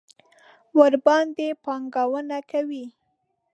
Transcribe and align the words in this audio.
ورباندې 0.79 1.47
پانګونه 1.63 2.39
کوي. 2.51 2.85